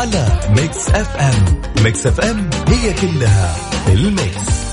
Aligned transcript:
على 0.00 0.40
Mix 0.56 0.88
FM 0.88 1.62
Mix 1.84 2.06
FM 2.06 2.50
هي 2.68 2.92
كلها 2.92 3.56
ال 3.88 4.04
Mix. 4.04 4.69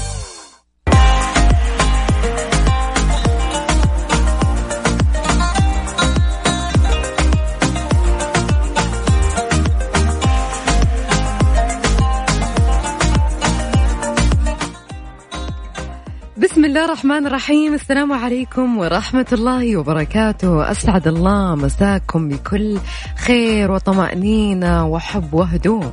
الله 16.77 16.89
الرحمن 16.89 17.27
الرحيم. 17.27 17.73
السلام 17.73 18.13
عليكم 18.13 18.77
ورحمة 18.77 19.25
الله 19.33 19.77
وبركاته. 19.77 20.71
أسعد 20.71 21.07
الله 21.07 21.55
مساكم 21.55 22.29
بكل 22.29 22.77
خير 23.17 23.71
وطمأنينة 23.71 24.87
وحب 24.87 25.33
وهدوء. 25.33 25.91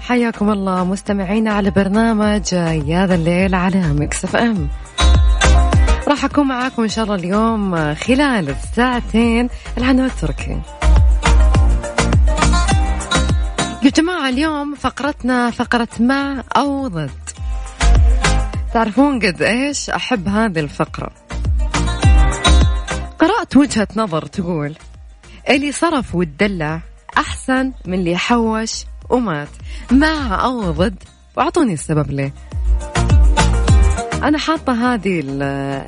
حياكم 0.00 0.50
الله 0.50 0.84
مستمعينا 0.84 1.52
على 1.52 1.70
برنامج 1.70 2.52
يا 2.52 3.06
ذا 3.06 3.14
الليل 3.14 3.54
على 3.54 3.92
Mix 3.92 4.24
FM. 4.24 4.68
راح 6.08 6.24
أكون 6.24 6.46
معاكم 6.46 6.82
إن 6.82 6.88
شاء 6.88 7.04
الله 7.04 7.14
اليوم 7.14 7.94
خلال 7.94 8.48
الساعتين 8.48 9.48
العنوان 9.78 10.06
التركي. 10.06 10.60
يا 13.82 13.90
جماعة 13.90 14.28
اليوم 14.28 14.74
فقرتنا 14.74 15.50
فقرة 15.50 15.88
مع 16.00 16.42
أو 16.56 16.88
ضد 16.88 17.25
تعرفون 18.74 19.18
قد 19.18 19.42
إيش 19.42 19.90
أحب 19.90 20.28
هذه 20.28 20.60
الفقرة؟ 20.60 21.10
قرأت 23.18 23.56
وجهة 23.56 23.88
نظر 23.96 24.26
تقول 24.26 24.74
اللي 25.48 25.72
صرف 25.72 26.14
وتدلع 26.14 26.80
أحسن 27.18 27.72
من 27.86 27.94
اللي 27.94 28.16
حوش 28.16 28.84
ومات. 29.10 29.48
مع 29.92 30.44
أو 30.44 30.70
ضد؟ 30.70 31.02
وأعطوني 31.36 31.72
السبب 31.72 32.10
ليه. 32.10 32.32
أنا 34.22 34.38
حاطة 34.38 34.94
هذه 34.94 35.22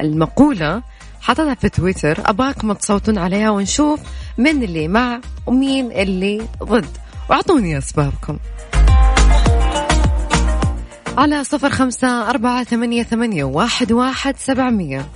المقولة 0.01 0.83
حطيتها 1.21 1.55
في 1.55 1.69
تويتر 1.69 2.31
أباكم 2.31 2.73
تصوتون 2.73 3.19
عليها 3.19 3.51
ونشوف 3.51 4.01
من 4.39 4.63
اللي 4.63 4.89
مع 4.89 5.21
ومين 5.47 5.93
اللي 5.93 6.49
ضد. 6.63 6.97
وأعطوني 7.31 7.79
أسبابكم. 7.79 8.39
على 11.19 11.45
صفر 11.45 11.71
خمسة 11.71 12.31
أربعة 12.31 12.65
ثمانية, 12.65 13.03
ثمانية 13.03 13.45
واحد, 13.45 13.93
واحد 13.93 14.37
سبعمية. 14.37 15.09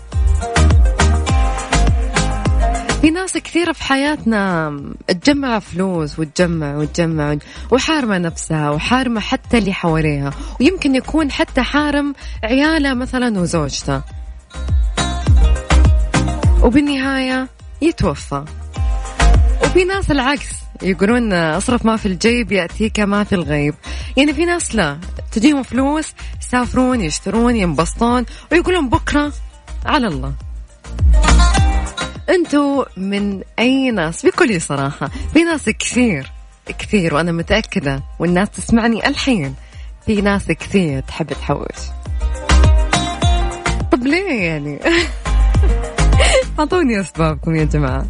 في 3.01 3.11
ناس 3.11 3.37
كثيرة 3.37 3.73
في 3.73 3.85
حياتنا 3.85 4.73
تجمع 5.09 5.59
فلوس 5.59 6.19
وتجمع 6.19 6.77
وتجمع 6.77 7.37
وحارمة 7.71 8.19
نفسها 8.19 8.71
وحارمة 8.71 9.21
حتى 9.21 9.59
اللي 9.59 9.73
حواليها 9.73 10.31
ويمكن 10.61 10.95
يكون 10.95 11.31
حتى 11.31 11.63
حارم 11.63 12.15
عياله 12.45 12.95
مثلا 12.95 13.41
وزوجته. 13.41 14.03
وبالنهاية 16.63 17.49
يتوفى. 17.83 18.45
وفي 19.65 19.85
ناس 19.85 20.11
العكس 20.11 20.49
يقولون 20.83 21.33
أصرف 21.33 21.87
ما 21.87 21.97
في 21.97 22.07
الجيب 22.07 22.53
يأتيك 22.53 23.01
ما 23.01 23.25
في 23.25 23.35
الغيب. 23.35 23.75
يعني 24.17 24.33
في 24.33 24.45
ناس 24.45 24.75
لا 24.75 24.99
تجيهم 25.33 25.63
فلوس 25.63 26.07
يسافرون 26.43 27.01
يشترون 27.01 27.57
ينبسطون 27.57 28.25
ويقولون 28.53 28.89
بكرة 28.89 29.33
على 29.87 30.07
الله. 30.07 30.33
أنتوا 32.29 32.85
من 32.97 33.43
أي 33.59 33.91
ناس؟ 33.91 34.27
بكل 34.27 34.61
صراحة 34.61 35.11
في 35.33 35.43
ناس 35.43 35.71
كثير 35.71 36.33
كثير 36.79 37.15
وأنا 37.15 37.33
متأكدة 37.33 38.03
والناس 38.19 38.51
تسمعني 38.51 39.09
الحين. 39.09 39.55
في 40.07 40.21
ناس 40.21 40.47
كثير 40.47 41.01
تحب 41.01 41.33
تحوش. 41.33 41.81
طب 43.93 44.07
ليه 44.07 44.43
يعني؟ 44.43 44.79
أعطوني 46.59 47.01
أسبابكم 47.01 47.55
يا 47.55 47.65
جماعة. 47.65 48.07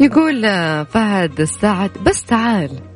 يقول 0.00 0.42
فهد 0.86 1.40
السعد 1.40 1.90
بس 2.06 2.24
تعال. 2.24 2.89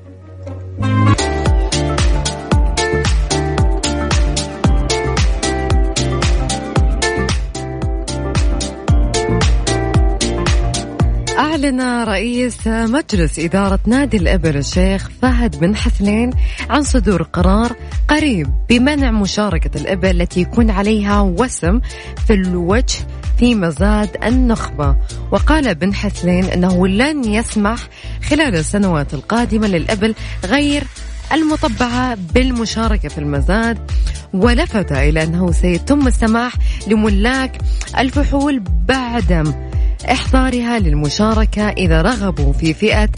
أعلن 11.65 12.05
رئيس 12.05 12.67
مجلس 12.67 13.39
إدارة 13.39 13.79
نادي 13.87 14.17
الإبل 14.17 14.57
الشيخ 14.57 15.11
فهد 15.23 15.61
بن 15.61 15.77
حسنين 15.77 16.31
عن 16.71 16.83
صدور 16.83 17.23
قرار 17.23 17.77
قريب 18.09 18.51
بمنع 18.69 19.11
مشاركة 19.11 19.81
الإبل 19.81 20.21
التي 20.21 20.41
يكون 20.41 20.71
عليها 20.71 21.21
وسم 21.21 21.81
في 22.27 22.33
الوجه 22.33 22.95
في 23.39 23.55
مزاد 23.55 24.17
النخبة. 24.25 24.97
وقال 25.31 25.75
بن 25.75 25.95
حسلين 25.95 26.45
أنه 26.45 26.87
لن 26.89 27.25
يسمح 27.25 27.79
خلال 28.29 28.55
السنوات 28.55 29.15
القادمة 29.15 29.67
للإبل 29.67 30.15
غير 30.45 30.85
المطبعة 31.33 32.19
بالمشاركة 32.35 33.09
في 33.09 33.19
المزاد. 33.19 33.79
ولفت 34.35 34.93
إلى 34.93 35.23
أنه 35.23 35.53
سيتم 35.53 36.07
السماح 36.07 36.55
لملاك 36.89 37.59
الفحول 37.99 38.63
بعدم 38.89 39.74
إحضارها 40.13 40.79
للمشاركة 40.79 41.69
إذا 41.69 42.03
رغبوا 42.03 42.53
في 42.53 42.75
فئة 42.75 43.09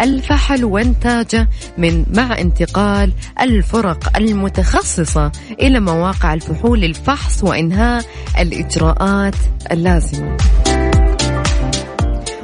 الفحل 0.00 0.64
وإنتاجه 0.64 1.48
من 1.78 2.04
مع 2.14 2.38
انتقال 2.38 3.12
الفرق 3.40 4.16
المتخصصة 4.16 5.32
إلى 5.60 5.80
مواقع 5.80 6.34
الفحول 6.34 6.80
للفحص 6.80 7.44
وإنهاء 7.44 8.04
الإجراءات 8.38 9.34
اللازمة. 9.72 10.36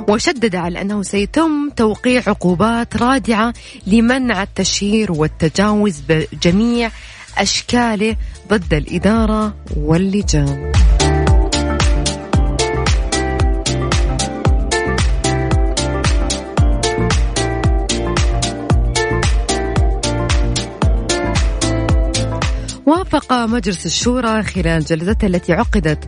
وشدد 0.08 0.56
على 0.56 0.80
أنه 0.80 1.02
سيتم 1.02 1.70
توقيع 1.76 2.22
عقوبات 2.26 2.96
رادعة 2.96 3.52
لمنع 3.86 4.42
التشهير 4.42 5.12
والتجاوز 5.12 6.02
بجميع 6.08 6.90
أشكاله 7.38 8.16
ضد 8.48 8.74
الإدارة 8.74 9.54
واللجان. 9.76 10.72
وافق 22.92 23.32
مجلس 23.32 23.86
الشورى 23.86 24.42
خلال 24.42 24.84
جلسته 24.84 25.26
التي 25.26 25.52
عقدت 25.52 25.98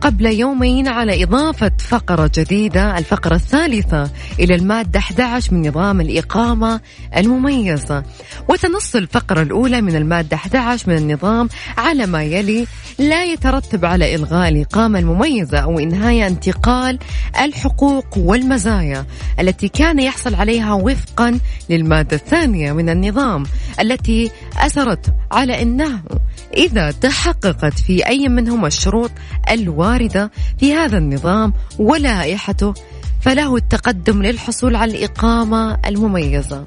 قبل 0.00 0.26
يومين 0.26 0.88
على 0.88 1.22
إضافة 1.24 1.72
فقرة 1.78 2.30
جديدة 2.34 2.98
الفقرة 2.98 3.34
الثالثة 3.34 4.10
إلى 4.40 4.54
المادة 4.54 4.98
11 4.98 5.54
من 5.54 5.68
نظام 5.68 6.00
الإقامة 6.00 6.80
المميزة 7.16 8.04
وتنص 8.48 8.96
الفقرة 8.96 9.42
الأولى 9.42 9.80
من 9.80 9.96
المادة 9.96 10.36
11 10.36 10.90
من 10.90 10.96
النظام 10.96 11.48
على 11.78 12.06
ما 12.06 12.22
يلي 12.22 12.66
لا 12.98 13.24
يترتب 13.24 13.84
على 13.84 14.14
إلغاء 14.14 14.48
الإقامة 14.48 14.98
المميزة 14.98 15.58
أو 15.58 15.78
إنهاء 15.78 16.26
انتقال 16.26 16.98
الحقوق 17.40 18.18
والمزايا 18.18 19.06
التي 19.40 19.68
كان 19.68 19.98
يحصل 19.98 20.34
عليها 20.34 20.72
وفقا 20.72 21.38
للمادة 21.70 22.16
الثانية 22.16 22.72
من 22.72 22.88
النظام 22.88 23.44
التي 23.80 24.30
أثرت 24.56 25.14
على 25.32 25.62
أنه 25.62 26.02
إذا 26.56 26.90
تحققت 26.90 27.78
في 27.78 28.06
أي 28.06 28.28
منهما 28.28 28.66
الشروط 28.66 29.10
الواردة 29.50 30.30
في 30.58 30.74
هذا 30.74 30.98
النظام 30.98 31.52
ولائحته 31.78 32.74
فله 33.20 33.56
التقدم 33.56 34.22
للحصول 34.22 34.76
على 34.76 34.98
الإقامة 34.98 35.78
المميزة. 35.86 36.64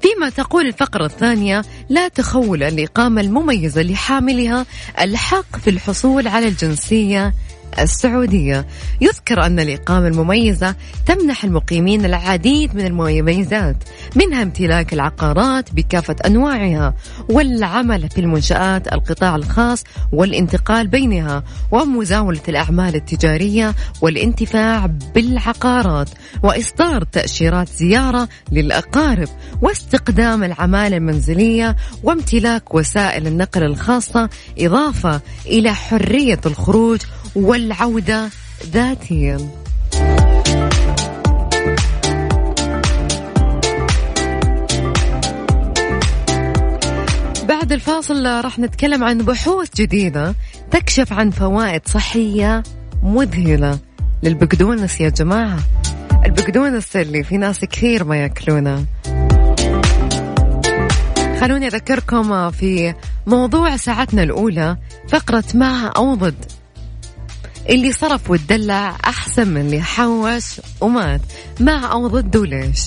فيما 0.00 0.28
تقول 0.28 0.66
الفقرة 0.66 1.06
الثانية 1.06 1.62
لا 1.88 2.08
تخول 2.08 2.62
الإقامة 2.62 3.20
المميزة 3.20 3.82
لحاملها 3.82 4.66
الحق 5.00 5.56
في 5.56 5.70
الحصول 5.70 6.28
على 6.28 6.48
الجنسية 6.48 7.34
السعودية. 7.82 8.66
يذكر 9.00 9.46
أن 9.46 9.60
الإقامة 9.60 10.08
المميزة 10.08 10.74
تمنح 11.06 11.44
المقيمين 11.44 12.04
العديد 12.04 12.76
من 12.76 12.86
المميزات 12.86 13.76
منها 14.16 14.42
امتلاك 14.42 14.92
العقارات 14.92 15.72
بكافة 15.72 16.16
أنواعها 16.26 16.94
والعمل 17.28 18.08
في 18.08 18.20
المنشآت 18.20 18.92
القطاع 18.92 19.36
الخاص 19.36 19.84
والانتقال 20.12 20.86
بينها 20.86 21.42
ومزاولة 21.70 22.40
الأعمال 22.48 22.94
التجارية 22.94 23.74
والانتفاع 24.02 24.86
بالعقارات 25.14 26.10
وإصدار 26.42 27.04
تأشيرات 27.04 27.68
زيارة 27.68 28.28
للأقارب 28.52 29.28
واستخدام 29.62 30.44
العمالة 30.44 30.96
المنزلية 30.96 31.76
وامتلاك 32.02 32.74
وسائل 32.74 33.26
النقل 33.26 33.62
الخاصة 33.62 34.28
إضافة 34.58 35.20
إلى 35.46 35.74
حرية 35.74 36.40
الخروج 36.46 37.00
والعودة 37.36 38.30
ذاتيا. 38.66 39.36
بعد 47.48 47.72
الفاصل 47.72 48.26
راح 48.26 48.58
نتكلم 48.58 49.04
عن 49.04 49.18
بحوث 49.18 49.68
جديدة 49.76 50.34
تكشف 50.70 51.12
عن 51.12 51.30
فوائد 51.30 51.88
صحية 51.88 52.62
مذهلة 53.02 53.78
للبقدونس 54.22 55.00
يا 55.00 55.08
جماعة. 55.08 55.58
البقدونس 56.26 56.96
اللي 56.96 57.22
في 57.24 57.36
ناس 57.36 57.60
كثير 57.60 58.04
ما 58.04 58.16
يأكلونه. 58.16 58.84
خلوني 61.40 61.66
أذكركم 61.66 62.50
في 62.50 62.94
موضوع 63.26 63.76
ساعتنا 63.76 64.22
الأولى 64.22 64.76
فقرة 65.08 65.44
مع 65.54 65.92
أو 65.96 66.14
ضد. 66.14 66.63
اللي 67.68 67.92
صرف 67.92 68.30
وتدلع 68.30 68.96
أحسن 69.04 69.48
من 69.48 69.60
اللي 69.60 69.82
حوش 69.82 70.60
ومات. 70.80 71.20
مع 71.60 71.92
أو 71.92 72.06
ضد 72.06 72.36
وليش 72.36 72.80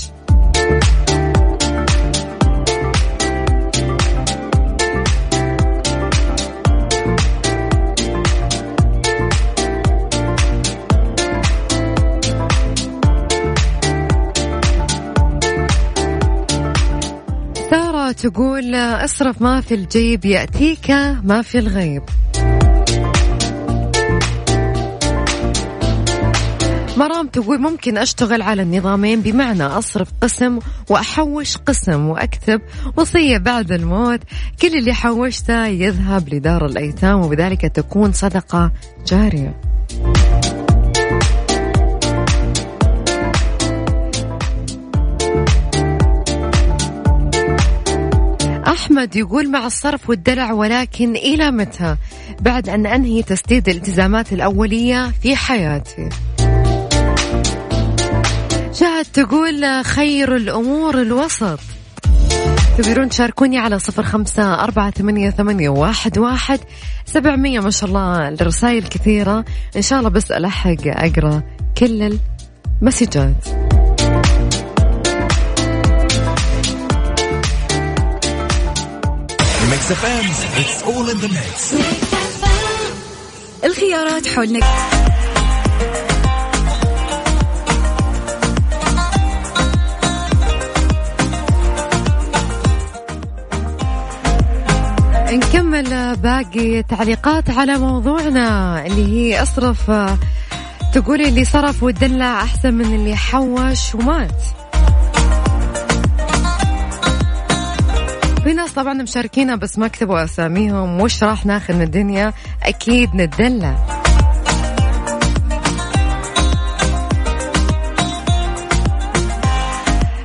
تقول 18.11 18.75
اصرف 18.75 19.41
ما 19.41 19.61
في 19.61 19.73
الجيب 19.73 20.25
يأتيك 20.25 20.91
ما 21.23 21.41
في 21.41 21.59
الغيب. 21.59 22.03
مرام 26.97 27.27
تقول 27.27 27.61
ممكن 27.61 27.97
أشتغل 27.97 28.41
على 28.41 28.61
النظامين 28.61 29.21
بمعنى 29.21 29.63
أصرف 29.63 30.07
قسم 30.21 30.59
وأحوش 30.89 31.57
قسم 31.57 32.07
وأكتب 32.07 32.61
وصية 32.97 33.37
بعد 33.37 33.71
الموت. 33.71 34.19
كل 34.61 34.77
اللي 34.77 34.93
حوشته 34.93 35.65
يذهب 35.65 36.33
لدار 36.33 36.65
الأيتام 36.65 37.21
وبذلك 37.21 37.61
تكون 37.61 38.13
صدقة 38.13 38.71
جارية. 39.07 39.61
أحمد 48.67 49.15
يقول 49.15 49.51
مع 49.51 49.65
الصرف 49.65 50.09
والدلع 50.09 50.51
ولكن 50.51 51.15
إلى 51.15 51.51
متى؟ 51.51 51.95
بعد 52.41 52.69
أن 52.69 52.85
أنهي 52.85 53.23
تسديد 53.23 53.69
الالتزامات 53.69 54.33
الأولية 54.33 55.11
في 55.21 55.35
حياتي. 55.35 56.09
شاهد 58.79 59.05
تقول 59.13 59.85
خير 59.85 60.35
الأمور 60.35 61.01
الوسط. 61.01 61.59
تقدرون 62.77 63.09
تشاركوني 63.09 63.57
على 63.57 63.79
صفر 63.79 64.03
خمسة 64.03 64.63
أربعة 64.63 64.91
ثمانية, 64.91 65.29
ثمانية 65.29 65.69
واحد, 65.69 66.17
واحد. 66.17 66.59
سبعمية 67.05 67.59
ما 67.59 67.69
شاء 67.69 67.89
الله 67.89 68.27
الرسائل 68.27 68.87
كثيرة. 68.87 69.45
إن 69.75 69.81
شاء 69.81 69.99
الله 69.99 70.09
بس 70.09 70.31
ألحق 70.31 70.75
أقرأ 70.85 71.43
كل 71.77 72.19
المسجات. 72.81 73.35
الخيارات 83.63 84.27
حولك. 84.27 84.63
نكمل 95.81 96.15
باقي 96.15 96.83
تعليقات 96.83 97.49
على 97.49 97.77
موضوعنا 97.77 98.85
اللي 98.85 99.05
هي 99.05 99.41
أصرف 99.41 99.91
تقولي 100.93 101.29
اللي 101.29 101.45
صرف 101.45 101.83
ودلع 101.83 102.41
أحسن 102.41 102.73
من 102.73 102.95
اللي 102.95 103.15
حوش 103.15 103.95
ومات. 103.95 104.41
في 108.43 108.53
ناس 108.53 108.71
طبعا 108.71 108.93
مشاركينا 108.93 109.55
بس 109.55 109.77
ما 109.77 109.87
كتبوا 109.87 110.23
أساميهم. 110.23 111.01
وش 111.01 111.23
راح 111.23 111.45
ناخذ 111.45 111.73
من 111.73 111.81
الدنيا؟ 111.81 112.33
أكيد 112.63 113.15
نتدلع 113.15 113.75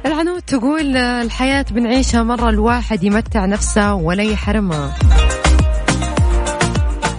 العنود 0.07 0.43
تقول 0.43 0.97
الحياة 0.97 1.67
بنعيشها 1.71 2.23
مرة 2.23 2.49
الواحد 2.49 3.05
يمتع 3.05 3.47
نفسه 3.47 3.95
ولا 3.95 4.23
يحرمها. 4.23 5.12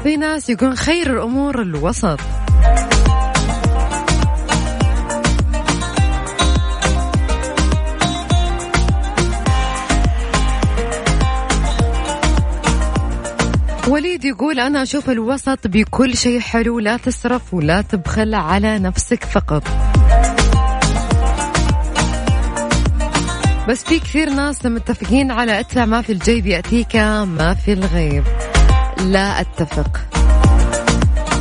في 0.03 0.17
ناس 0.17 0.50
يقول 0.50 0.77
خير 0.77 1.13
الأمور 1.13 1.62
الوسط. 1.62 2.19
وليد 13.88 14.25
يقول 14.25 14.60
أنا 14.60 14.83
أشوف 14.83 15.10
الوسط 15.10 15.67
بكل 15.67 16.17
شيء 16.17 16.39
حلو 16.39 16.79
لا 16.79 16.98
تسرف 16.98 17.53
ولا 17.53 17.81
تبخل 17.81 18.36
على 18.36 18.79
نفسك 18.79 19.24
فقط. 19.24 19.63
بس 23.69 23.83
في 23.83 24.00
كثير 24.00 24.29
ناس 24.29 24.65
متفقين 24.65 25.31
على 25.31 25.60
ادفع 25.60 25.86
ما 25.86 26.01
في 26.01 26.12
الجيب 26.12 26.48
يأتيك 26.48 26.95
ما 26.95 27.53
في 27.65 27.74
الغيب. 27.74 28.24
لا 29.03 29.41
أتفق. 29.41 30.00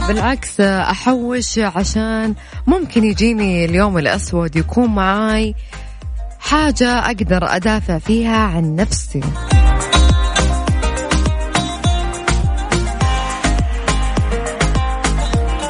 بالعكس 0.08 0.60
أحوش 0.60 1.58
عشان 1.58 2.34
ممكن 2.66 3.04
يجيني 3.04 3.64
اليوم 3.64 3.98
الأسود 3.98 4.56
يكون 4.56 4.94
معاي 4.94 5.54
حاجة 6.40 6.98
أقدر 6.98 7.56
أدافع 7.56 7.98
فيها 7.98 8.36
عن 8.36 8.76
نفسي. 8.76 9.20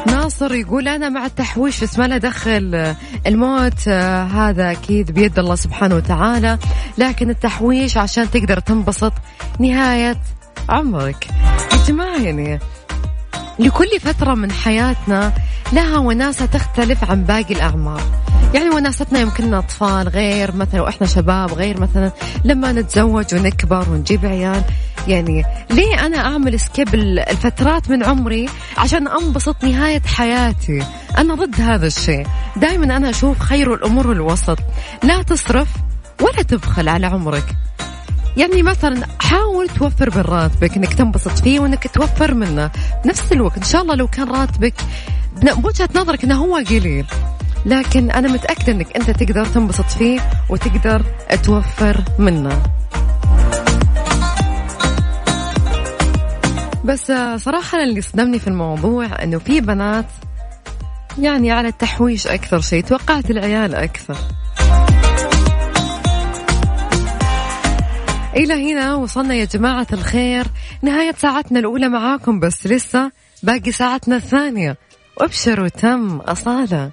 ناصر 0.07 0.53
يقول 0.53 0.87
أنا 0.87 1.09
مع 1.09 1.25
التحويش 1.25 1.83
بس 1.83 1.99
ما 1.99 2.07
له 2.07 2.17
دخل. 2.17 2.95
الموت 3.27 3.87
آه، 3.87 4.23
هذا 4.23 4.71
أكيد 4.71 5.11
بيد 5.11 5.39
الله 5.39 5.55
سبحانه 5.55 5.95
وتعالى 5.95 6.57
لكن 6.97 7.29
التحويش 7.29 7.97
عشان 7.97 8.31
تقدر 8.31 8.59
تنبسط 8.59 9.13
نهاية 9.59 10.17
عمرك. 10.69 11.27
جماعة 11.87 12.17
يعني. 12.17 12.59
لكل 13.59 13.99
فترة 14.01 14.33
من 14.33 14.51
حياتنا 14.51 15.33
لها 15.73 15.97
وناسة 15.97 16.45
تختلف 16.45 17.11
عن 17.11 17.23
باقي 17.23 17.53
الأعمار. 17.53 18.01
يعني 18.53 18.69
وناستنا 18.69 19.19
يمكننا 19.19 19.59
أطفال 19.59 20.07
غير 20.07 20.55
مثلا 20.55 20.81
وإحنا 20.81 21.07
شباب 21.07 21.53
غير 21.53 21.79
مثلا 21.79 22.11
لما 22.45 22.71
نتزوج 22.71 23.35
ونكبر 23.35 23.89
ونجيب 23.89 24.25
عيال. 24.25 24.63
يعني 25.07 25.45
ليه 25.69 26.05
أنا 26.05 26.17
أعمل 26.17 26.59
سكيب 26.59 26.95
الفترات 26.95 27.89
من 27.89 28.03
عمري 28.03 28.49
عشان 28.77 29.07
أنبسط 29.07 29.63
نهاية 29.63 30.01
حياتي؟ 30.01 30.83
أنا 31.17 31.35
ضد 31.35 31.61
هذا 31.61 31.87
الشيء. 31.87 32.27
دائما 32.55 32.97
أنا 32.97 33.09
أشوف 33.09 33.39
خير 33.39 33.73
الأمور 33.73 34.11
الوسط. 34.11 34.59
لا 35.03 35.21
تصرف 35.21 35.67
ولا 36.21 36.41
تبخل 36.41 36.89
على 36.89 37.07
عمرك. 37.07 37.55
يعني 38.37 38.63
مثلا 38.63 39.07
حاول 39.19 39.69
توفر 39.69 40.09
من 40.17 40.21
راتبك 40.21 40.77
إنك 40.77 40.93
تنبسط 40.93 41.39
فيه 41.43 41.59
وإنك 41.59 41.87
توفر 41.87 42.33
منه. 42.33 42.71
نفس 43.05 43.31
الوقت 43.31 43.57
إن 43.57 43.63
شاء 43.63 43.81
الله 43.81 43.95
لو 43.95 44.07
كان 44.07 44.29
راتبك 44.29 44.73
بوجهة 45.41 45.89
نظرك 45.95 46.23
إنه 46.23 46.35
هو 46.35 46.55
قليل 46.55 47.05
لكن 47.65 48.11
أنا 48.11 48.27
متأكدة 48.27 48.71
إنك 48.71 48.95
أنت 48.95 49.09
تقدر 49.11 49.45
تنبسط 49.45 49.85
فيه 49.85 50.19
وتقدر 50.49 51.01
توفر 51.43 52.03
منه. 52.19 52.63
بس 56.85 57.11
صراحة 57.35 57.83
اللي 57.83 58.01
صدمني 58.01 58.39
في 58.39 58.47
الموضوع 58.47 59.23
إنه 59.23 59.39
في 59.39 59.61
بنات 59.61 60.05
يعني 61.19 61.51
على 61.51 61.67
التحويش 61.67 62.27
أكثر 62.27 62.61
شيء 62.61 62.83
توقعت 62.83 63.29
العيال 63.31 63.75
أكثر. 63.75 64.17
إلى 68.35 68.71
هنا 68.71 68.95
وصلنا 68.95 69.35
يا 69.35 69.45
جماعة 69.45 69.87
الخير. 69.93 70.45
نهاية 70.81 71.13
ساعتنا 71.17 71.59
الأولى 71.59 71.89
معاكم 71.89 72.39
بس 72.39 72.67
لسه 72.67 73.11
باقي 73.43 73.71
ساعتنا 73.71 74.15
الثانية. 74.15 74.77
وابشروا 75.17 75.67
تم 75.67 76.17
أصالة. 76.17 76.91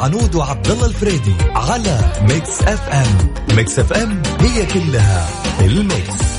مع 0.00 0.06
العنود 0.06 0.34
وعبد 0.34 0.70
الله 0.70 0.86
الفريدي 0.86 1.34
على 1.54 1.98
Mix 2.22 2.62
FM 2.62 3.34
Mix 3.56 3.78
FM 3.78 4.22
هي 4.40 4.66
كلها 4.66 5.28
ال 5.60 5.74
Mix. 5.74 6.29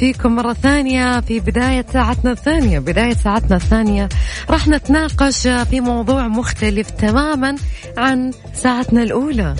فيكم 0.00 0.34
مرة 0.36 0.52
ثانية 0.52 1.20
في 1.20 1.40
بداية 1.40 1.86
ساعتنا 1.92 2.32
الثانية. 2.32 2.78
بداية 2.78 3.14
ساعتنا 3.14 3.56
الثانية. 3.56 4.08
راح 4.50 4.68
نتناقش 4.68 5.48
في 5.48 5.80
موضوع 5.80 6.28
مختلف 6.28 6.90
تماما 6.90 7.56
عن 7.96 8.32
ساعتنا 8.54 9.02
الأولى. 9.02 9.56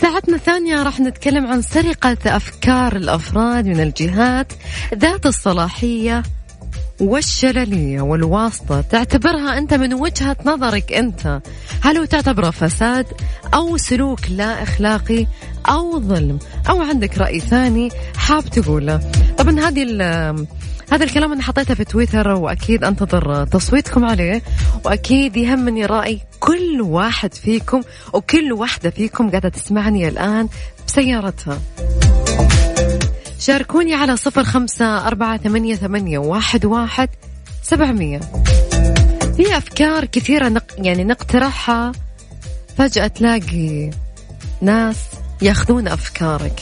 ساعتنا 0.00 0.36
الثانية 0.36 0.82
راح 0.82 1.00
نتكلم 1.00 1.46
عن 1.46 1.62
سرقة 1.62 2.16
أفكار 2.26 2.96
الأفراد 2.96 3.66
من 3.66 3.80
الجهات 3.80 4.52
ذات 4.94 5.26
الصلاحية 5.26 6.22
والشللية 7.00 8.00
والواسطة. 8.00 8.80
تعتبرها 8.80 9.58
أنت 9.58 9.74
من 9.74 9.94
وجهة 9.94 10.36
نظرك 10.46 10.92
أنت. 10.92 11.40
هل 11.80 11.98
هو 11.98 12.04
تعتبره 12.04 12.50
فساد 12.50 13.06
أو 13.54 13.76
سلوك 13.76 14.20
لا 14.30 14.62
أخلاقي 14.62 15.26
أو 15.68 16.00
ظلم؟ 16.00 16.38
أو 16.68 16.82
عندك 16.82 17.18
رأي 17.18 17.40
ثاني 17.40 17.88
حاب 18.16 18.44
تقوله. 18.44 19.00
طبعا 19.38 19.60
هذه 19.60 19.82
هذا 20.92 21.04
الكلام 21.04 21.32
أنا 21.32 21.42
حطيته 21.42 21.74
في 21.74 21.84
تويتر 21.84 22.28
وأكيد 22.28 22.84
أنتظر 22.84 23.46
تصويتكم 23.46 24.04
عليه. 24.04 24.42
وأكيد 24.84 25.36
يهمني 25.36 25.86
رأي 25.86 26.20
كل 26.40 26.80
واحد 26.80 27.34
فيكم 27.34 27.80
وكل 28.12 28.52
واحدة 28.52 28.90
فيكم 28.90 29.30
قاعدة 29.30 29.48
تسمعني 29.48 30.08
الآن 30.08 30.48
بسيارتها. 30.86 31.58
شاركوني 33.42 33.94
على 33.94 34.16
صفر 34.16 34.44
خمسة 34.44 35.06
أربعة 35.06 35.36
ثمانية, 35.36 35.74
ثمانية 35.74 36.18
واحد, 36.18 36.64
واحد 36.64 37.08
سبعمية. 37.62 38.20
في 39.36 39.56
أفكار 39.56 40.04
كثيرة 40.04 40.48
نق... 40.48 40.64
يعني 40.78 41.04
نقترحها. 41.04 41.92
فجأة 42.78 43.06
تلاقي 43.06 43.90
ناس 44.60 44.96
ياخذون 45.42 45.88
أفكارك. 45.88 46.60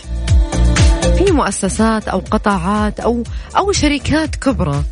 في 1.19 1.33
مؤسسات 1.33 2.09
أو 2.09 2.19
قطاعات 2.19 3.01
أو 3.01 3.23
أو 3.57 3.73
شركات 3.73 4.37
كبرى 4.37 4.83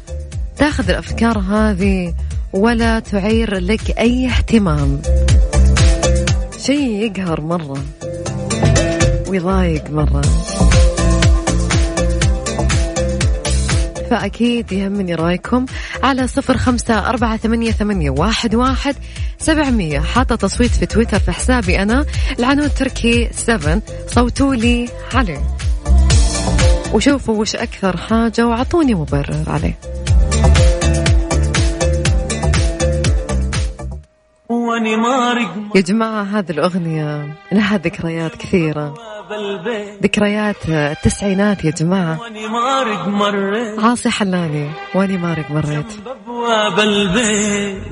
تاخذ 0.57 0.90
الأفكار 0.90 1.38
هذه 1.38 2.14
ولا 2.52 3.00
تعير 3.00 3.59
لك 3.59 3.99
أي 3.99 4.26
اهتمام. 4.26 5.02
شيء 6.59 6.90
يقهر 6.90 7.40
مرة 7.40 7.85
ويضايق 9.28 9.90
مرة. 9.90 10.23
فأكيد 14.11 14.73
يهمني 14.73 15.15
رأيكم 15.15 15.67
على 16.03 16.27
صفر 16.27 16.57
خمسة 16.57 17.09
أربعة 17.09 17.37
ثمانية, 17.37 17.71
ثمانية 17.71 18.11
واحد, 18.11 18.55
واحد 18.55 18.97
سبعمية. 19.38 20.00
حاطة 20.00 20.37
تصويت 20.37 20.71
في 20.71 20.87
تويتر 20.87 21.19
في 21.19 21.33
حسابي 21.33 21.83
أنا 21.83 22.07
العنود 22.38 22.71
تركي 22.71 23.29
7 23.33 23.83
صوتوا 24.07 24.55
لي 24.55 24.88
عليه. 25.15 25.43
وشوفوا 26.93 27.41
وش 27.41 27.57
أكثر 27.57 27.97
حاجة 27.97 28.47
وأعطوني 28.47 28.95
مبرر 28.95 29.45
عليه. 29.47 29.98
يا 35.75 35.81
جماعة 35.81 36.23
هذه 36.23 36.51
الأغنية 36.51 37.37
لها 37.53 37.79
ذكريات 37.79 38.37
كثيرة. 38.37 38.95
ذكريات 40.03 40.69
التسعينات 40.69 41.65
يا 41.65 41.71
جماعة. 41.71 42.19
عاصي 43.79 44.11
حلاني 44.11 44.71
وأني 44.95 45.17
مارق 45.17 45.51
مريت. 45.51 45.87
بواب 46.27 46.81
البيت. 46.81 47.83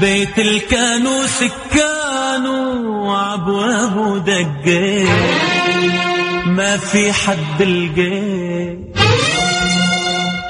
بيت 0.00 0.38
الكانو 0.38 1.26
سكانو 1.26 3.12
عبوابه 3.12 4.18
دقيت. 4.18 5.08
ما 6.46 6.76
في 6.76 7.12
حد 7.12 7.62
لقيت. 7.62 8.78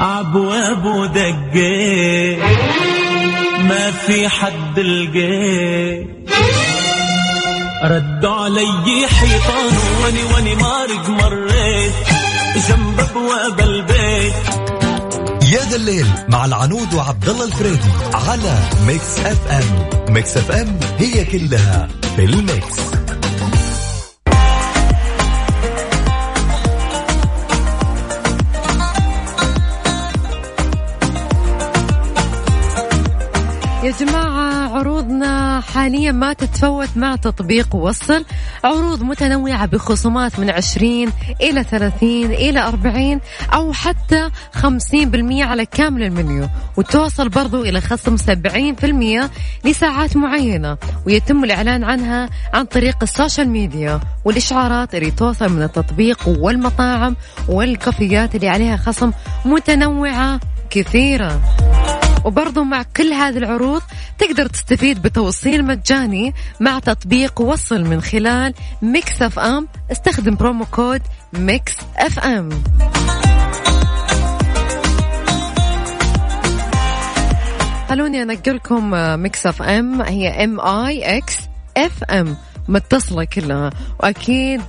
عبوابه 0.00 1.06
دقيت. 1.06 2.81
ما 3.72 3.90
في 3.90 4.28
حد 4.28 4.78
لقيت 4.78 6.06
ردوا 7.82 8.30
علي 8.30 9.06
حيطان 9.08 9.72
واني 10.04 10.22
واني 10.34 10.54
مارق 10.54 11.08
مريت 11.08 11.92
جنب 12.68 13.00
أبواب 13.00 13.60
البيت. 13.60 14.34
يا 15.52 15.64
ذا 15.70 15.76
الليل 15.76 16.06
مع 16.28 16.44
العنود 16.44 16.94
وعبد 16.94 17.28
الله 17.28 17.44
الفريدي 17.44 17.90
على 18.14 18.58
Mix 18.86 19.18
FM. 19.18 19.88
Mix 20.14 20.36
FM 20.36 20.80
هي 20.98 21.24
كلها 21.24 21.88
في 22.16 22.24
ال 22.24 22.40
Mix. 22.40 23.01
جماعة 34.04 34.78
عروضنا 34.78 35.60
حاليا 35.60 36.12
ما 36.12 36.32
تتفوت 36.32 36.88
مع 36.96 37.16
تطبيق 37.16 37.74
وصل. 37.74 38.24
عروض 38.64 39.02
متنوعة 39.02 39.66
بخصومات 39.66 40.38
من 40.38 40.50
20 40.50 41.12
إلى 41.40 41.64
30 41.64 42.24
إلى 42.24 42.60
40 42.60 43.20
أو 43.54 43.72
حتى 43.72 44.30
50% 44.52 45.42
على 45.42 45.66
كامل 45.66 46.02
المنيو. 46.02 46.48
وتوصل 46.76 47.28
برضو 47.28 47.62
إلى 47.62 47.80
خصم 47.80 48.16
70% 48.16 49.30
لساعات 49.64 50.16
معينة. 50.16 50.76
ويتم 51.06 51.44
الإعلان 51.44 51.84
عنها 51.84 52.28
عن 52.54 52.64
طريق 52.64 52.96
السوشيال 53.02 53.48
ميديا 53.48 54.00
والإشعارات 54.24 54.94
اللي 54.94 55.10
توصل 55.10 55.48
من 55.48 55.62
التطبيق 55.62 56.28
والمطاعم 56.28 57.16
والكافيات 57.48 58.34
اللي 58.34 58.48
عليها 58.48 58.76
خصم 58.76 59.12
متنوعة 59.44 60.40
كثيرة. 60.70 61.40
وبرضو 62.24 62.64
مع 62.64 62.82
كل 62.96 63.12
هذه 63.12 63.38
العروض 63.38 63.82
تقدر 64.18 64.46
تستفيد 64.46 65.02
بتوصيل 65.02 65.64
مجاني 65.64 66.34
مع 66.60 66.78
تطبيق 66.78 67.40
وصل 67.40 67.84
من 67.84 68.00
خلال 68.02 68.54
ميكس 68.82 69.22
اف 69.22 69.38
ام. 69.38 69.68
استخدم 69.92 70.34
promo 70.34 70.64
code 70.64 71.02
ميكس 71.32 71.72
اف 71.96 72.18
ام. 72.18 72.48
خلوني 77.88 78.22
انقلكم 78.22 78.90
ميكس 79.20 79.46
اف 79.46 79.62
ام. 79.62 80.02
هي 80.02 80.44
M 80.44 80.60
I 80.60 81.16
X 81.18 81.38
FM. 81.76 82.36
متصلة 82.68 83.24
كلها. 83.24 83.70
وأكيد 84.00 84.62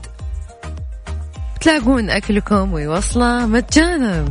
تلاقون 1.62 2.10
أكلكم 2.10 2.74
ويوصلة 2.74 3.45
مجانا. 3.45 4.25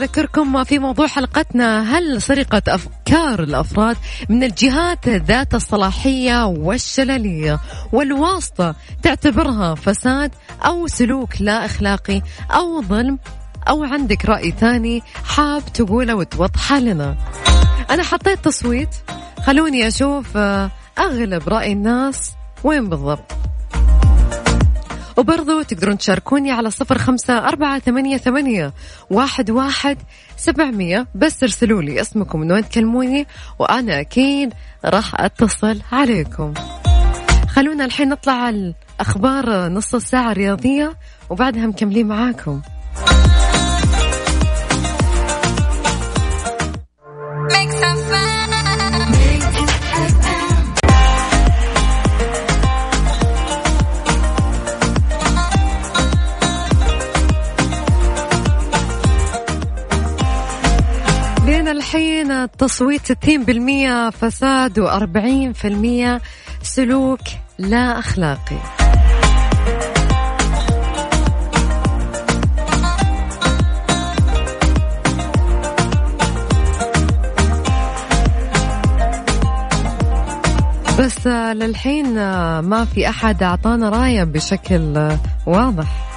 أذكركم 0.00 0.64
في 0.64 0.78
موضوع 0.78 1.06
حلقتنا 1.06 1.98
هل 1.98 2.22
سرقة 2.22 2.62
أفكار 2.68 3.42
الأفراد 3.42 3.96
من 4.28 4.44
الجهات 4.44 5.08
ذات 5.08 5.54
الصلاحية 5.54 6.46
والشللية 6.46 7.60
والواسطة 7.92 8.74
تعتبرها 9.02 9.74
فساد 9.74 10.30
أو 10.66 10.86
سلوك 10.86 11.30
لا 11.40 11.64
أخلاقي 11.64 12.22
أو 12.50 12.82
ظلم 12.82 13.18
أو 13.68 13.84
عندك 13.84 14.24
رأي 14.24 14.50
ثاني 14.50 15.02
حاب 15.24 15.62
تقوله 15.74 16.14
وتوضحه 16.14 16.78
لنا؟ 16.78 17.16
أنا 17.90 18.02
حطيت 18.02 18.44
تصويت 18.44 18.94
خلوني 19.46 19.88
أشوف 19.88 20.36
آه، 20.36 20.70
أغلب 20.98 21.48
رأي 21.48 21.72
الناس 21.72 22.32
وين 22.64 22.88
بالضبط؟ 22.88 23.32
وبرضو 25.20 25.62
تقدرون 25.62 25.98
تشاركوني 25.98 26.50
على 26.50 26.70
صفر 26.70 26.98
خمسة 26.98 27.38
أربعة 27.38 27.78
ثمانية, 27.78 28.16
ثمانية 28.16 28.72
واحد, 29.10 29.50
واحد 29.50 29.98
سبعمية. 30.36 31.06
بس 31.14 31.42
ارسلوا 31.42 31.82
لي 31.82 32.00
اسمكم 32.00 32.40
من 32.40 32.52
وين 32.52 32.68
تكلموني 32.68 33.26
وأنا 33.58 34.00
أكيد 34.00 34.52
راح 34.84 35.20
أتصل 35.20 35.80
عليكم. 35.92 36.54
خلونا 37.48 37.84
الحين 37.84 38.08
نطلع 38.08 38.48
الأخبار 38.48 39.68
نص 39.68 39.94
الساعة 39.94 40.32
الرياضية 40.32 40.92
وبعدها 41.30 41.66
مكملين 41.66 42.08
معاكم. 42.08 42.60
الحين 62.20 62.32
التصويت 62.32 63.12
60% 63.12 64.10
فساد 64.10 64.80
و40% 64.80 66.20
سلوك 66.62 67.20
لا 67.58 67.98
أخلاقي. 67.98 68.56
بس 80.98 81.26
للحين 81.26 82.14
ما 82.60 82.84
في 82.94 83.08
أحد 83.08 83.42
أعطانا 83.42 83.88
رأية 83.88 84.24
بشكل 84.24 85.16
واضح. 85.46 86.09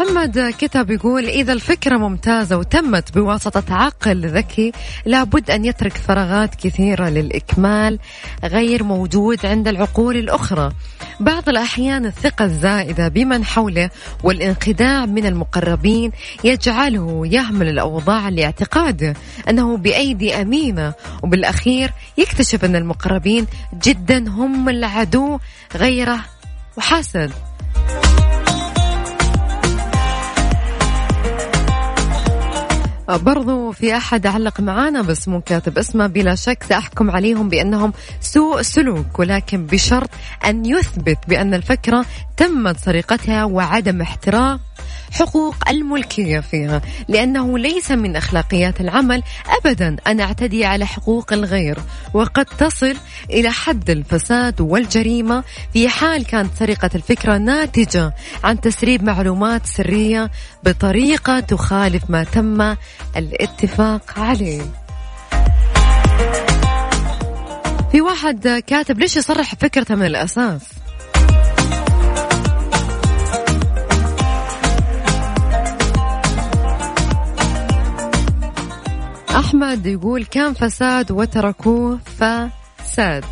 محمد 0.00 0.54
كتب 0.58 0.90
يقول 0.90 1.24
إذا 1.24 1.52
الفكرة 1.52 1.96
ممتازة 1.96 2.56
وتمت 2.56 3.14
بواسطة 3.14 3.74
عقل 3.74 4.28
ذكي 4.28 4.72
لابد 5.04 5.50
أن 5.50 5.64
يترك 5.64 5.92
فراغات 5.92 6.54
كثيرة 6.54 7.08
للإكمال 7.08 7.98
غير 8.44 8.84
موجود 8.84 9.46
عند 9.46 9.68
العقول 9.68 10.16
الأخرى. 10.16 10.72
بعض 11.20 11.48
الأحيان 11.48 12.06
الثقة 12.06 12.44
الزائدة 12.44 13.08
بمن 13.08 13.44
حوله 13.44 13.90
والانخداع 14.24 15.06
من 15.06 15.26
المقربين 15.26 16.12
يجعله 16.44 17.26
يهمل 17.26 17.68
الأوضاع 17.68 18.28
لاعتقاده 18.28 19.14
أنه 19.48 19.76
بأيدي 19.76 20.34
أمينة. 20.34 20.94
وبالأخير 21.22 21.92
يكتشف 22.18 22.64
أن 22.64 22.76
المقربين 22.76 23.46
جدا 23.82 24.28
هم 24.28 24.68
العدو 24.68 25.38
غيره 25.76 26.20
وحسد. 26.76 27.45
برضو 33.08 33.72
في 33.72 33.96
أحد 33.96 34.26
علق 34.26 34.60
معانا 34.60 35.02
بس 35.02 35.28
مو 35.28 35.40
كاتب 35.40 35.78
اسمه 35.78 36.06
بلا 36.06 36.34
شك 36.34 36.62
سأحكم 36.62 37.10
عليهم 37.10 37.48
بأنهم 37.48 37.92
سوء 38.20 38.62
سلوك 38.62 39.18
ولكن 39.18 39.66
بشرط 39.66 40.10
أن 40.44 40.66
يثبت 40.66 41.18
بأن 41.28 41.54
الفكرة 41.54 42.04
تمت 42.36 42.78
سرقتها 42.78 43.44
وعدم 43.44 44.02
احترام. 44.02 44.60
حقوق 45.12 45.54
الملكية 45.68 46.40
فيها 46.40 46.82
لأنه 47.08 47.58
ليس 47.58 47.90
من 47.90 48.16
أخلاقيات 48.16 48.80
العمل 48.80 49.22
أبدا 49.58 49.96
أن 50.06 50.20
أعتدي 50.20 50.64
على 50.64 50.86
حقوق 50.86 51.32
الغير 51.32 51.78
وقد 52.14 52.44
تصل 52.44 52.96
إلى 53.30 53.50
حد 53.50 53.90
الفساد 53.90 54.60
والجريمة 54.60 55.44
في 55.72 55.88
حال 55.88 56.24
كانت 56.24 56.50
سرقة 56.58 56.90
الفكرة 56.94 57.38
ناتجة 57.38 58.14
عن 58.44 58.60
تسريب 58.60 59.04
معلومات 59.04 59.66
سرية 59.66 60.30
بطريقة 60.64 61.40
تخالف 61.40 62.02
ما 62.08 62.24
تم 62.24 62.74
الاتفاق 63.16 64.18
عليه. 64.18 64.62
في 67.92 68.00
واحد 68.00 68.62
كاتب 68.66 68.98
ليش 68.98 69.16
يصرح 69.16 69.54
فكرته 69.54 69.94
من 69.94 70.06
الأساس؟ 70.06 70.62
أحمد 79.36 79.86
يقول 79.86 80.24
كان 80.24 80.52
فساد 80.52 81.12
وتركوه 81.12 81.98
فساد. 81.98 83.24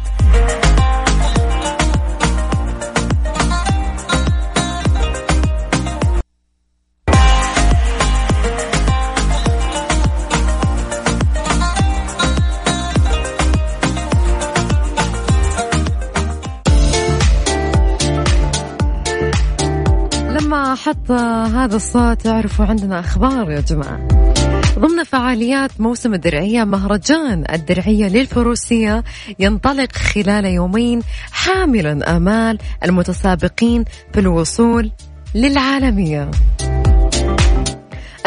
أحط 20.72 21.10
هذا 21.10 21.76
الصوت 21.76 22.26
اعرفوا 22.26 22.64
عندنا 22.64 23.00
أخبار 23.00 23.50
يا 23.50 23.60
جماعة. 23.60 24.33
ضمن 24.78 25.04
فعاليات 25.04 25.70
موسم 25.80 26.14
الدرعية 26.14 26.64
مهرجان 26.64 27.44
الدرعية 27.52 28.08
للفروسية 28.08 29.04
ينطلق 29.38 29.92
خلال 29.92 30.44
يومين 30.44 31.02
حاملا 31.32 32.16
آمال 32.16 32.58
المتسابقين 32.84 33.84
في 34.12 34.20
الوصول 34.20 34.90
للعالمية. 35.34 36.30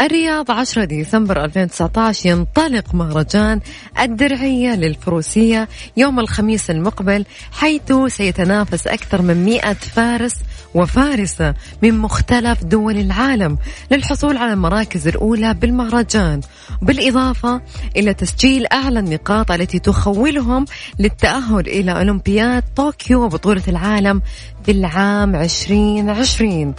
الرياض 0.00 0.50
10 0.50 0.84
ديسمبر 0.84 1.44
2019 1.44 2.28
ينطلق 2.28 2.94
مهرجان 2.94 3.60
الدرعية 4.00 4.74
للفروسية 4.74 5.68
يوم 5.96 6.20
الخميس 6.20 6.70
المقبل 6.70 7.24
حيث 7.52 7.92
سيتنافس 8.06 8.86
أكثر 8.86 9.22
من 9.22 9.44
100 9.44 9.72
فارس 9.72 10.34
وفارسة 10.74 11.54
من 11.82 11.98
مختلف 11.98 12.64
دول 12.64 12.98
العالم 12.98 13.58
للحصول 13.90 14.36
على 14.36 14.52
المراكز 14.52 15.08
الأولى 15.08 15.54
بالمهرجان. 15.54 16.40
بالإضافة 16.82 17.60
إلى 17.96 18.14
تسجيل 18.14 18.66
أعلى 18.72 18.98
النقاط 18.98 19.50
التي 19.50 19.78
تخولهم 19.78 20.64
للتأهل 20.98 21.68
إلى 21.68 21.92
أولمبياد 21.92 22.62
طوكيو 22.76 23.24
وبطولة 23.24 23.62
العالم 23.68 24.22
العام 24.68 25.34
2020 25.36 26.74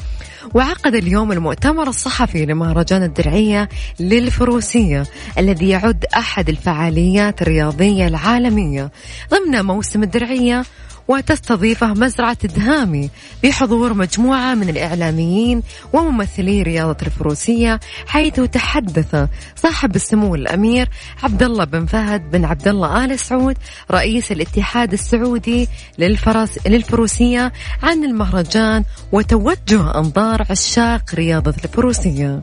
وعقد 0.54 0.96
اليوم 0.96 1.32
المؤتمر 1.32 1.88
الصحفي 1.88 2.46
لمهرجان 2.46 3.04
الدرعية 3.04 3.70
للفروسية 4.00 5.04
الذي 5.38 5.70
يعد 5.70 6.06
أحد 6.18 6.50
الفعاليات 6.50 7.42
الرياضية 7.42 8.08
العالمية. 8.08 8.92
ضمن 9.32 9.66
موسم 9.66 10.04
الدرعية 10.04 10.64
وتستضيفه 11.10 11.94
مزرعة 11.94 12.48
دهامي 12.48 13.10
بحضور 13.44 13.94
مجموعة 13.94 14.54
من 14.54 14.70
الإعلاميين 14.70 15.64
وممثلي 15.94 16.62
رياضة 16.64 16.98
الفروسية 17.02 17.80
حيث 18.08 18.40
تحدث 18.40 19.28
صاحب 19.56 19.96
السمو 19.96 20.36
الأمير 20.36 20.90
عبد 21.24 21.44
الله 21.44 21.64
بن 21.66 21.86
فهد 21.86 22.32
بن 22.32 22.46
عبد 22.46 22.68
الله 22.68 23.06
آل 23.06 23.20
سعود 23.20 23.58
رئيس 23.92 24.32
الاتحاد 24.32 24.94
السعودي 24.94 25.68
للفرس 25.98 26.60
للفروسية 26.68 27.52
عن 27.84 28.04
المهرجان 28.04 28.84
وتوجه 29.12 29.98
أنظار 29.98 30.46
عشاق 30.50 31.16
رياضة 31.16 31.56
الفروسية. 31.66 32.42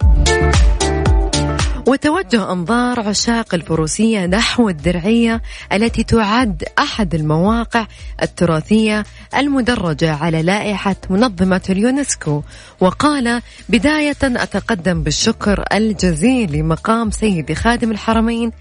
وتوجه 1.86 2.52
أنظار 2.52 3.00
عشاق 3.00 3.54
الفروسية 3.54 4.26
نحو 4.26 4.68
الدرعية 4.68 5.42
التي 5.72 6.04
تعد 6.04 6.64
أحد 6.78 7.14
المواقع 7.14 7.86
التراثية 8.22 9.04
المدرجة 9.36 10.14
على 10.14 10.42
لائحة 10.42 10.96
منظمة 11.10 11.62
اليونسكو. 11.70 12.42
وقال 12.80 13.42
بداية 13.68 14.16
أتقدم 14.22 15.02
بالشكر 15.02 15.64
الجزيل 15.72 16.52
لمقام 16.52 17.10
سيدي 17.10 17.54
خادم 17.54 17.90
الحرمين 17.90 18.52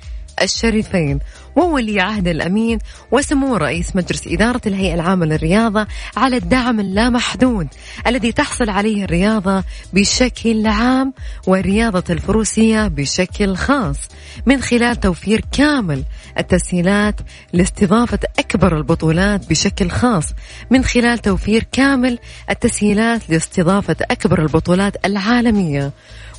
الشريفين 0.42 1.20
وولي 1.56 2.02
عهد 2.02 2.28
الأمين 2.28 2.80
وسمو 3.12 3.56
رئيس 3.56 3.96
مجلس 3.96 4.28
إدارة 4.28 4.62
الهيئة 4.66 4.94
العامة 4.94 5.26
للرياضة 5.26 5.88
على 6.18 6.38
الدعم 6.38 6.80
اللامحدود 6.80 7.68
الذي 8.08 8.32
تحصل 8.32 8.70
عليه 8.70 9.04
الرياضة 9.04 9.64
بشكل 9.94 10.68
عام 10.68 11.14
والرياضة 11.48 12.04
الفروسية 12.10 12.88
بشكل 12.88 13.56
خاص 13.56 13.98
من 14.46 14.62
خلال 14.62 15.00
توفير 15.00 15.46
كامل 15.52 16.04
التسهيلات 16.38 17.16
لاستضافة 17.54 18.20
أكبر 18.40 18.78
البطولات 18.78 19.50
بشكل 19.50 19.90
خاص 19.90 20.26
من 20.70 20.84
خلال 20.84 21.20
توفير 21.20 21.68
كامل 21.72 22.20
التسهيلات 22.50 23.30
لاستضافة 23.30 23.96
أكبر 24.02 24.42
البطولات 24.42 25.06
العالمية 25.06 25.92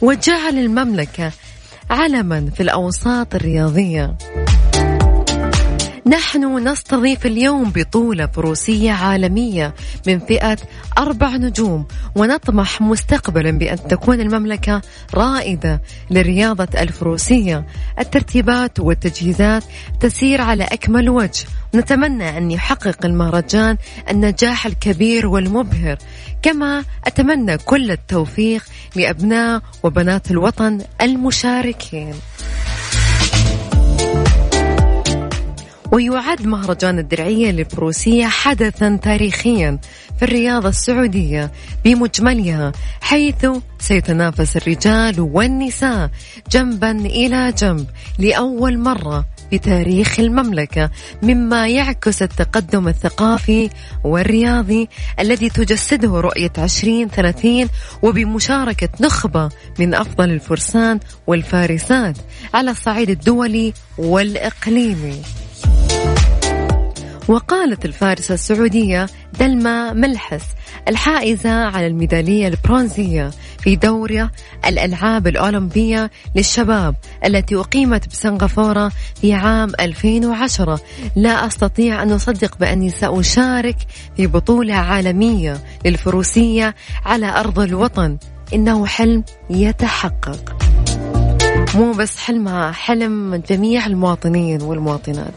وجعل 0.02 0.58
المملكة 0.58 1.32
علما 1.90 2.50
في 2.54 2.62
الأوساط 2.62 3.34
الرياضية. 3.34 4.14
نحن 6.06 6.68
نستضيف 6.68 7.26
اليوم 7.26 7.70
بطولة 7.70 8.26
فروسية 8.26 8.92
عالمية 8.92 9.74
من 10.06 10.18
فئة 10.18 10.56
أربع 10.98 11.36
نجوم 11.36 11.86
ونطمح 12.16 12.80
مستقبلا 12.80 13.50
بأن 13.50 13.76
تكون 13.88 14.20
المملكة 14.20 14.82
رائدة 15.14 15.82
لرياضة 16.10 16.68
الفروسية. 16.80 17.66
الترتيبات 17.98 18.80
والتجهيزات 18.80 19.64
تسير 20.00 20.40
على 20.40 20.64
أكمل 20.64 21.10
وجه. 21.10 21.46
نتمنى 21.74 22.38
أن 22.38 22.50
يحقق 22.50 23.04
المهرجان 23.04 23.76
النجاح 24.10 24.66
الكبير 24.66 25.26
والمبهر. 25.26 25.98
كما 26.42 26.84
أتمنى 27.06 27.58
كل 27.58 27.90
التوفيق 27.90 28.64
لأبناء 28.96 29.62
وبنات 29.82 30.30
الوطن 30.30 30.80
المشاركين. 31.02 32.14
ويعد 35.96 36.46
مهرجان 36.46 36.98
الدرعية 36.98 37.50
للفروسية 37.50 38.26
حدثا 38.26 38.98
تاريخيا 39.02 39.78
في 40.18 40.24
الرياضة 40.24 40.68
السعودية 40.68 41.52
بمجملها 41.84 42.72
حيث 43.00 43.46
سيتنافس 43.78 44.56
الرجال 44.56 45.20
والنساء 45.20 46.10
جنبا 46.50 46.90
إلى 46.90 47.52
جنب 47.52 47.86
لأول 48.18 48.78
مرة 48.78 49.26
بتاريخ 49.52 50.20
المملكة 50.20 50.90
مما 51.22 51.68
يعكس 51.68 52.22
التقدم 52.22 52.88
الثقافي 52.88 53.70
والرياضي 54.04 54.88
الذي 55.20 55.48
تجسده 55.50 56.20
رؤية 56.20 56.52
2030 56.58 57.68
وبمشاركة 58.02 58.88
نخبة 59.00 59.48
من 59.78 59.94
أفضل 59.94 60.30
الفرسان 60.30 61.00
والفارسات 61.26 62.16
على 62.54 62.70
الصعيد 62.70 63.10
الدولي 63.10 63.72
والإقليمي. 63.98 65.22
وقالت 67.28 67.84
الفارسة 67.84 68.34
السعودية 68.34 69.06
دلما 69.40 69.92
ملحس 69.92 70.44
الحائزة 70.88 71.50
على 71.50 71.86
الميدالية 71.86 72.48
البرونزية 72.48 73.30
في 73.58 73.76
دورة 73.76 74.30
الألعاب 74.66 75.26
الأولمبية 75.26 76.10
للشباب 76.34 76.94
التي 77.24 77.56
أقيمت 77.56 78.08
بسنغافورة 78.08 78.92
في 79.20 79.32
عام 79.32 79.72
2010 79.80 80.80
لا 81.16 81.46
أستطيع 81.46 82.02
أن 82.02 82.12
أصدق 82.12 82.58
بأني 82.58 82.90
سأشارك 82.90 83.76
في 84.16 84.26
بطولة 84.26 84.74
عالمية 84.74 85.60
للفروسية 85.84 86.74
على 87.04 87.40
أرض 87.40 87.58
الوطن. 87.58 88.16
إنه 88.54 88.86
حلم 88.86 89.24
يتحقق. 89.50 90.56
مو 91.76 91.92
بس 91.92 92.18
حلمها 92.18 92.72
حلم 92.72 93.42
جميع 93.48 93.86
المواطنين 93.86 94.62
والمواطنات. 94.62 95.34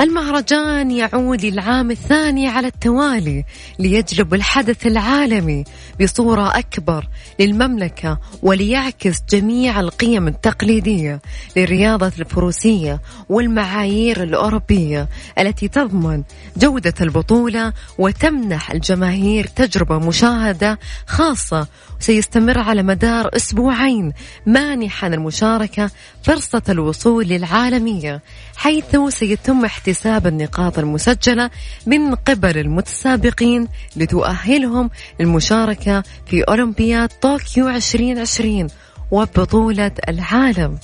المهرجان 0.00 0.90
يعود 0.90 1.44
للعام 1.44 1.90
الثاني 1.90 2.48
على 2.48 2.66
التوالي 2.66 3.44
ليجلب 3.78 4.34
الحدث 4.34 4.86
العالمي 4.86 5.64
بصورة 6.02 6.58
أكبر 6.58 7.08
للمملكة 7.40 8.18
وليعكس 8.42 9.22
جميع 9.30 9.80
القيم 9.80 10.28
التقليدية 10.28 11.20
للرياضة 11.56 12.12
الفروسية 12.18 13.00
والمعايير 13.28 14.22
الأوروبية 14.22 15.08
التي 15.38 15.68
تضمن 15.68 16.22
جودة 16.56 16.94
البطولة 17.00 17.72
وتمنح 17.98 18.70
الجماهير 18.70 19.46
تجربة 19.46 19.98
مشاهدة 19.98 20.78
خاصة 21.06 21.66
سيستمر 22.02 22.58
على 22.58 22.82
مدار 22.82 23.30
أسبوعين 23.36 24.12
مانحا 24.46 25.06
المشاركة 25.06 25.90
فرصة 26.22 26.62
الوصول 26.68 27.24
للعالمية 27.26 28.22
حيث 28.56 28.96
سيتم 29.08 29.64
احتساب 29.64 30.26
النقاط 30.26 30.78
المسجلة 30.78 31.50
من 31.86 32.14
قبل 32.14 32.58
المتسابقين 32.58 33.68
لتؤهلهم 33.96 34.90
للمشاركة 35.20 36.02
في 36.26 36.42
أولمبياد 36.42 37.08
طوكيو 37.08 37.68
2020 37.68 38.66
وبطولة 39.10 39.92
العالم. 40.08 40.78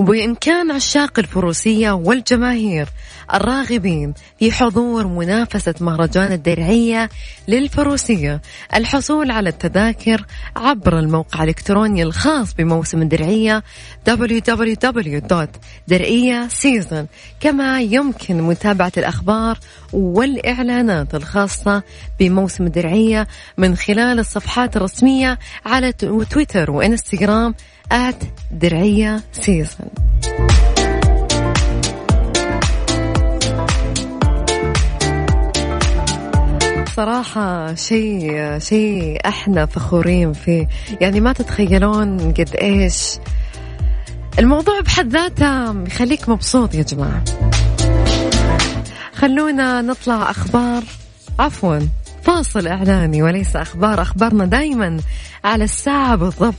وبإمكان 0.00 0.70
عشاق 0.70 1.18
الفروسية 1.18 1.90
والجماهير 1.90 2.88
الراغبين 3.34 4.14
في 4.38 4.52
حضور 4.52 5.06
منافسة 5.06 5.74
مهرجان 5.80 6.32
الدرعية 6.32 7.10
للفروسية 7.48 8.40
الحصول 8.74 9.30
على 9.30 9.48
التذاكر 9.48 10.26
عبر 10.56 10.98
الموقع 10.98 11.42
الإلكتروني 11.42 12.02
الخاص 12.02 12.54
بموسم 12.54 13.02
الدرعية 13.02 13.62
www.درعية 14.08 15.58
كما 17.40 17.80
يمكن 17.80 18.42
متابعة 18.42 18.92
الأخبار 18.96 19.58
والإعلانات 19.92 21.14
الخاصة 21.14 21.82
بموسم 22.20 22.66
الدرعية 22.66 23.28
من 23.58 23.76
خلال 23.76 24.18
الصفحات 24.18 24.76
الرسمية 24.76 25.38
على 25.66 25.92
تويتر 25.92 26.70
وإنستغرام 26.70 27.54
آت 27.92 28.22
درعية 28.50 29.20
سيزن 29.32 29.88
صراحة 36.96 37.74
شيء 37.74 38.58
شيء 38.58 39.28
إحنا 39.28 39.66
فخورين 39.66 40.32
فيه. 40.32 40.68
يعني 41.00 41.20
ما 41.20 41.32
تتخيلون 41.32 42.32
قد 42.32 42.56
إيش 42.62 43.18
الموضوع 44.38 44.80
بحد 44.80 45.08
ذاته 45.08 45.82
يخليك 45.86 46.28
مبسوط 46.28 46.74
يا 46.74 46.82
جماعة. 46.82 47.24
خلونا 49.14 49.82
نطلع 49.82 50.30
أخبار. 50.30 50.82
عفوا. 51.38 51.78
فاصل 52.30 52.66
اعلاني 52.66 53.22
وليس 53.22 53.56
أخبار. 53.56 54.02
أخبارنا 54.02 54.44
دائما 54.46 55.00
على 55.44 55.64
الساعة 55.64 56.16
بالضبط. 56.16 56.54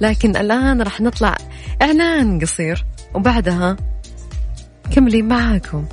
لكن 0.00 0.36
الآن 0.36 0.82
راح 0.82 1.00
نطلع 1.00 1.36
إعلان 1.82 2.40
قصير 2.40 2.84
وبعدها 3.14 3.76
كملي 4.94 5.22
معاكم. 5.22 5.84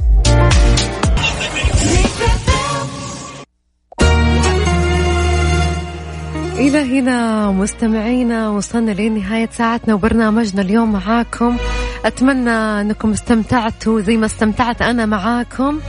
إلى 6.57 6.99
هنا 6.99 7.51
مستمعينا 7.51 8.49
وصلنا 8.49 8.91
لنهاية 8.91 9.49
ساعتنا 9.51 9.93
وبرنامجنا 9.93 10.61
اليوم 10.61 10.91
معاكم. 10.91 11.57
أتمنى 12.05 12.49
أنكم 12.49 13.11
استمتعتوا 13.11 14.01
زي 14.01 14.17
ما 14.17 14.25
استمتعت 14.25 14.81
أنا 14.81 15.05
معاكم. 15.05 15.79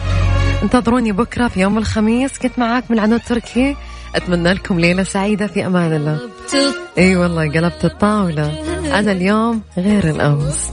انتظروني 0.64 1.12
بكرة 1.12 1.48
في 1.48 1.61
يوم 1.61 1.79
الخميس. 1.79 2.38
كنت 2.38 2.59
معاكم 2.59 2.94
العنود 2.94 3.20
تركي. 3.20 3.77
أتمنى 4.14 4.53
لكم 4.53 4.81
ليلة 4.81 5.03
سعيدة 5.03 5.46
في 5.46 5.66
أمان 5.66 5.92
الله. 5.92 6.18
أي 6.98 7.05
أيوة 7.05 7.22
والله 7.22 7.50
قلبت 7.50 7.85
الطاولة. 7.85 8.53
أنا 8.98 9.12
اليوم 9.12 9.62
غير 9.79 10.11
الأمس. 10.11 10.70